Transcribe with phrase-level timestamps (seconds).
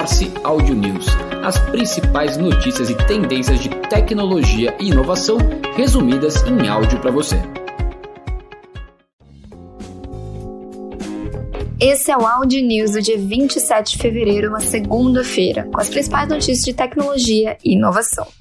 [0.00, 1.04] Force Audio News,
[1.44, 5.36] as principais notícias e tendências de tecnologia e inovação
[5.76, 7.36] resumidas em áudio para você.
[11.78, 16.26] Esse é o Audio News do dia 27 de fevereiro, uma segunda-feira, com as principais
[16.30, 18.39] notícias de tecnologia e inovação.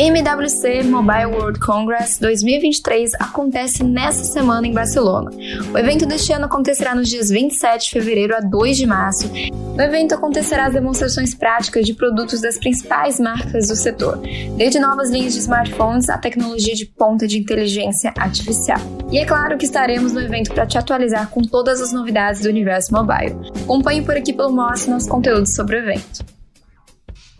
[0.00, 5.30] MWC Mobile World Congress 2023 acontece nesta semana em Barcelona.
[5.74, 9.30] O evento deste ano acontecerá nos dias 27 de fevereiro a 2 de março.
[9.52, 14.18] No evento acontecerá as demonstrações práticas de produtos das principais marcas do setor,
[14.56, 18.80] desde novas linhas de smartphones à tecnologia de ponta de inteligência artificial.
[19.12, 22.48] E é claro que estaremos no evento para te atualizar com todas as novidades do
[22.48, 23.36] universo mobile.
[23.64, 26.39] Acompanhe por aqui pelo Moss nosso conteúdo sobre o evento.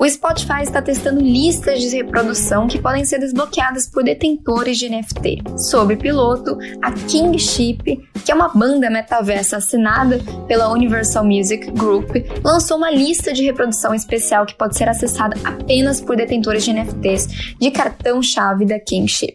[0.01, 5.43] O Spotify está testando listas de reprodução que podem ser desbloqueadas por detentores de NFT.
[5.59, 10.19] Sob piloto, a Kingship, que é uma banda metaversa assinada
[10.49, 16.01] pela Universal Music Group, lançou uma lista de reprodução especial que pode ser acessada apenas
[16.01, 19.35] por detentores de NFTs de cartão-chave da Kingship.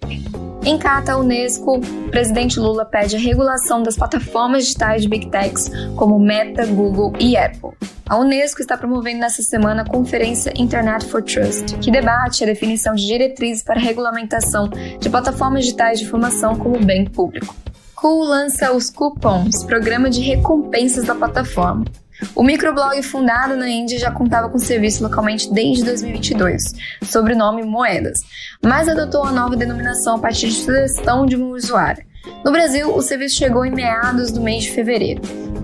[0.65, 5.29] Em carta à Unesco, o presidente Lula pede a regulação das plataformas digitais de Big
[5.29, 7.69] Techs como Meta, Google e Apple.
[8.09, 12.95] A Unesco está promovendo nesta semana a conferência Internet for Trust, que debate a definição
[12.95, 14.67] de diretrizes para a regulamentação
[14.99, 17.55] de plataformas digitais de informação como bem público.
[17.93, 21.85] Cool lança os Coupons, programa de recompensas da plataforma.
[22.33, 27.63] O microblog fundado na Índia já contava com serviço localmente desde 2022, sob o nome
[27.63, 28.19] Moedas,
[28.63, 32.05] mas adotou a nova denominação a partir de sugestão de um usuário.
[32.43, 35.21] No Brasil, o serviço chegou em meados do mês de fevereiro.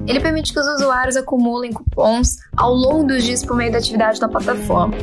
[0.07, 4.19] Ele permite que os usuários acumulem cupons ao longo dos dias por meio da atividade
[4.19, 4.95] da plataforma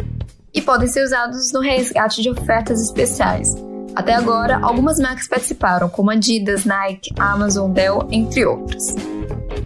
[0.53, 3.55] e podem ser usados no resgate de ofertas especiais.
[3.95, 8.95] Até agora, algumas marcas participaram, como Adidas, Nike, Amazon, Dell, entre outras.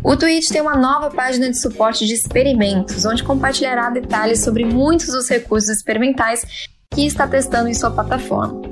[0.04, 5.06] O Twitch tem uma nova página de suporte de experimentos, onde compartilhará detalhes sobre muitos
[5.06, 8.62] dos recursos experimentais que está testando em sua plataforma.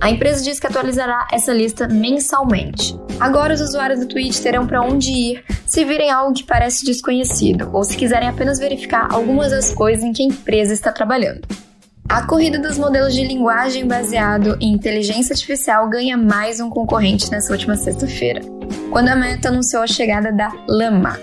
[0.00, 2.98] A empresa diz que atualizará essa lista mensalmente.
[3.20, 7.68] Agora os usuários do Twitch terão para onde ir se virem algo que parece desconhecido
[7.74, 11.46] ou se quiserem apenas verificar algumas das coisas em que a empresa está trabalhando.
[12.10, 17.52] A corrida dos modelos de linguagem baseado em inteligência artificial ganha mais um concorrente nessa
[17.52, 18.40] última sexta-feira,
[18.90, 21.16] quando a Meta anunciou a chegada da Lama,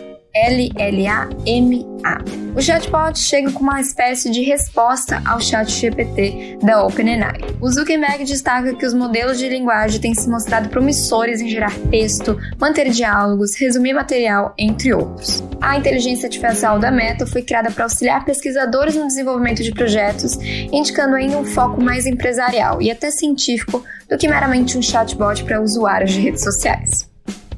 [0.46, 2.18] L-L-A-M-A.
[2.56, 7.40] O chatbot chega com uma espécie de resposta ao chat GPT da OpenAI.
[7.60, 12.38] O Zuckerberg destaca que os modelos de linguagem têm se mostrado promissores em gerar texto,
[12.60, 15.44] manter diálogos, resumir material, entre outros.
[15.60, 20.38] A inteligência artificial da Meta foi criada para auxiliar pesquisadores no desenvolvimento de projetos,
[20.72, 25.62] indicando ainda um foco mais empresarial e até científico do que meramente um chatbot para
[25.62, 27.17] usuários de redes sociais.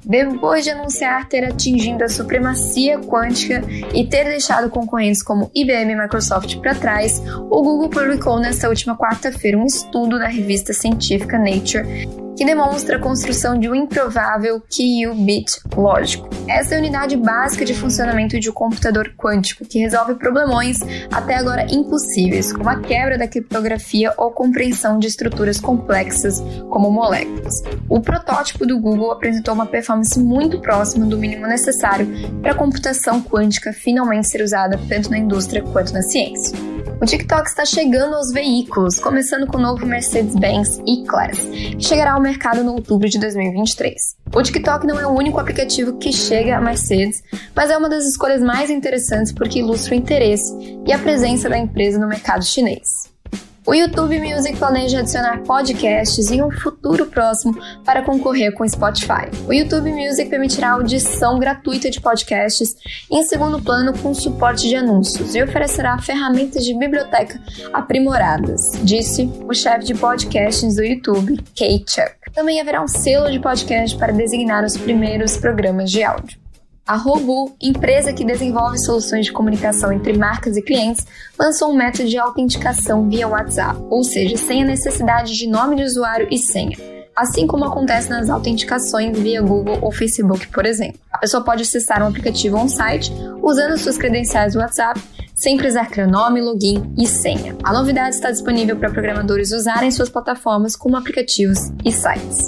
[0.09, 3.61] Depois de anunciar ter atingido a supremacia quântica
[3.93, 8.97] e ter deixado concorrentes como IBM e Microsoft para trás, o Google publicou nesta última
[8.97, 12.09] quarta-feira um estudo na revista científica Nature
[12.39, 16.29] que demonstra a construção de um improvável qubit lógico.
[16.47, 20.79] Essa é a unidade básica de funcionamento de um computador quântico que resolve problemões
[21.11, 27.55] até agora impossíveis, como a quebra da criptografia ou compreensão de estruturas complexas como moléculas.
[27.89, 32.07] O protótipo do Google apresentou uma performance muito próxima do mínimo necessário
[32.41, 36.57] para a computação quântica finalmente ser usada tanto na indústria quanto na ciência.
[37.01, 42.21] O TikTok está chegando aos veículos, começando com o novo Mercedes-Benz E-Class, que chegará ao
[42.21, 43.95] mercado no outubro de 2023.
[44.35, 47.23] O TikTok não é o único aplicativo que chega a Mercedes,
[47.55, 50.53] mas é uma das escolhas mais interessantes porque ilustra o interesse
[50.85, 52.98] e a presença da empresa no mercado chinês.
[53.69, 59.29] O YouTube Music planeja adicionar podcasts em um futuro próximo para concorrer com o Spotify.
[59.47, 62.75] O YouTube Music permitirá audição gratuita de podcasts
[63.11, 67.39] em segundo plano com suporte de anúncios e oferecerá ferramentas de biblioteca
[67.71, 72.33] aprimoradas, disse o chefe de podcasts do YouTube, Kate Chuck.
[72.33, 76.48] Também haverá um selo de podcast para designar os primeiros programas de áudio.
[76.89, 81.05] A Robu, empresa que desenvolve soluções de comunicação entre marcas e clientes,
[81.37, 85.83] lançou um método de autenticação via WhatsApp, ou seja, sem a necessidade de nome de
[85.83, 86.75] usuário e senha
[87.15, 91.01] assim como acontece nas autenticações via Google ou Facebook, por exemplo.
[91.11, 93.11] A pessoa pode acessar um aplicativo ou um site
[93.43, 95.01] usando suas credenciais do WhatsApp,
[95.35, 97.57] sem precisar criar nome, login e senha.
[97.61, 102.47] A novidade está disponível para programadores usarem suas plataformas como aplicativos e sites.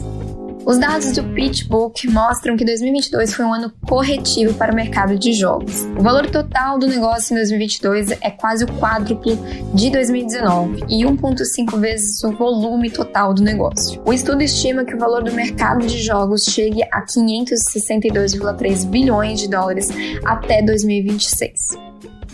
[0.64, 5.34] Os dados do PitchBook mostram que 2022 foi um ano corretivo para o mercado de
[5.34, 5.82] jogos.
[5.98, 9.36] O valor total do negócio em 2022 é quase o quádruplo
[9.74, 14.00] de 2019 e 1,5 vezes o volume total do negócio.
[14.06, 19.50] O estudo estima que o valor do mercado de jogos chegue a 562,3 bilhões de
[19.50, 19.90] dólares
[20.24, 21.91] até 2026.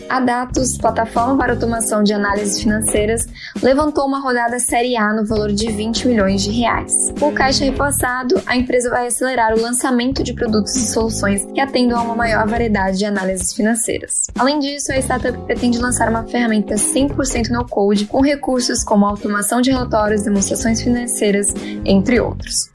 [0.08, 3.26] A Datos, plataforma para automação de análises financeiras,
[3.62, 7.12] levantou uma rodada Série A no valor de 20 milhões de reais.
[7.20, 11.60] Com o caixa reforçado, a empresa vai acelerar o lançamento de produtos e soluções que
[11.60, 14.28] atendam a uma maior variedade de análises financeiras.
[14.38, 19.70] Além disso, a startup pretende lançar uma ferramenta 100% no-code com recursos como automação de
[19.70, 21.48] relatórios, demonstrações financeiras,
[21.84, 22.70] entre outros.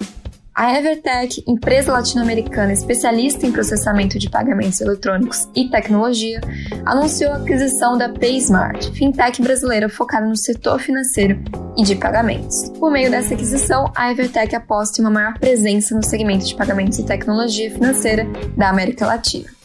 [0.55, 6.39] A Evertech, empresa latino-americana especialista em processamento de pagamentos eletrônicos e tecnologia,
[6.85, 11.41] anunciou a aquisição da PaySmart, fintech brasileira focada no setor financeiro
[11.75, 12.69] e de pagamentos.
[12.77, 16.99] Por meio dessa aquisição, a Evertech aposta em uma maior presença no segmento de pagamentos
[16.99, 19.62] e tecnologia financeira da América Latina.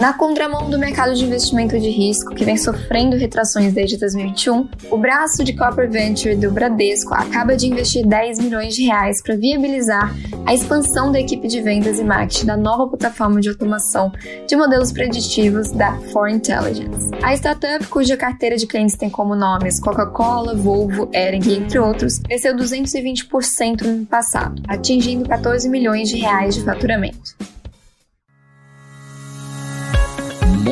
[0.00, 4.96] Na contramão do mercado de investimento de risco, que vem sofrendo retrações desde 2021, o
[4.96, 10.10] braço de Corporate Venture do Bradesco acaba de investir 10 milhões de reais para viabilizar
[10.46, 14.10] a expansão da equipe de vendas e marketing da nova plataforma de automação
[14.48, 17.10] de modelos preditivos da For Intelligence.
[17.22, 22.56] A startup, cuja carteira de clientes tem como nomes Coca-Cola, Volvo, Ering, entre outros, cresceu
[22.56, 27.59] 220% no ano passado, atingindo 14 milhões de reais de faturamento.